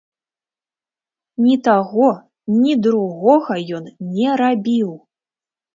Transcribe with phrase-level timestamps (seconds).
[1.47, 2.09] Ні таго,
[2.61, 3.85] ні другога ён
[4.19, 4.89] не рабіў!